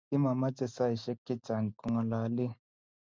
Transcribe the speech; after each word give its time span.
kimamachei 0.09 0.73
saisiek 0.75 1.19
chechang 1.25 1.67
kongalale 1.79 2.45